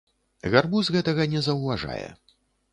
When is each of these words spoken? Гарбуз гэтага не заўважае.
Гарбуз 0.53 0.89
гэтага 0.95 1.29
не 1.35 1.45
заўважае. 1.51 2.05